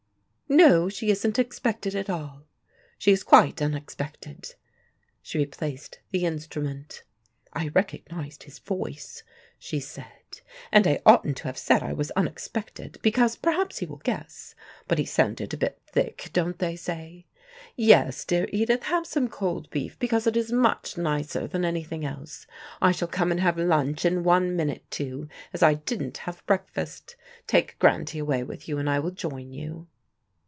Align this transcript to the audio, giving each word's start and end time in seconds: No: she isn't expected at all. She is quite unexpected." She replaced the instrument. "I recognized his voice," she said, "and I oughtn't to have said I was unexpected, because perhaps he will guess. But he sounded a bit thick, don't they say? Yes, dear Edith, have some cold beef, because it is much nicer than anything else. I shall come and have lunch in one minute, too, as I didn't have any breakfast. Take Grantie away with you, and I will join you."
No: 0.53 0.89
she 0.89 1.09
isn't 1.09 1.39
expected 1.39 1.95
at 1.95 2.09
all. 2.09 2.43
She 2.97 3.13
is 3.13 3.23
quite 3.23 3.61
unexpected." 3.61 4.53
She 5.21 5.37
replaced 5.37 5.99
the 6.11 6.25
instrument. 6.25 7.03
"I 7.53 7.69
recognized 7.69 8.43
his 8.43 8.59
voice," 8.59 9.23
she 9.57 9.79
said, 9.79 10.11
"and 10.69 10.85
I 10.87 10.99
oughtn't 11.05 11.37
to 11.37 11.43
have 11.45 11.57
said 11.57 11.81
I 11.81 11.93
was 11.93 12.11
unexpected, 12.17 12.97
because 13.01 13.37
perhaps 13.37 13.77
he 13.77 13.85
will 13.85 14.01
guess. 14.03 14.53
But 14.89 14.97
he 14.97 15.05
sounded 15.05 15.53
a 15.53 15.57
bit 15.57 15.79
thick, 15.87 16.29
don't 16.33 16.59
they 16.59 16.75
say? 16.75 17.27
Yes, 17.77 18.25
dear 18.25 18.49
Edith, 18.51 18.83
have 18.83 19.07
some 19.07 19.29
cold 19.29 19.69
beef, 19.69 19.97
because 19.99 20.27
it 20.27 20.35
is 20.35 20.51
much 20.51 20.97
nicer 20.97 21.47
than 21.47 21.63
anything 21.63 22.03
else. 22.03 22.45
I 22.81 22.91
shall 22.91 23.07
come 23.07 23.31
and 23.31 23.39
have 23.39 23.57
lunch 23.57 24.03
in 24.03 24.21
one 24.25 24.57
minute, 24.57 24.83
too, 24.91 25.29
as 25.53 25.63
I 25.63 25.75
didn't 25.75 26.17
have 26.17 26.39
any 26.39 26.43
breakfast. 26.45 27.15
Take 27.47 27.79
Grantie 27.79 28.19
away 28.19 28.43
with 28.43 28.67
you, 28.67 28.77
and 28.79 28.89
I 28.89 28.99
will 28.99 29.11
join 29.11 29.53
you." 29.53 29.87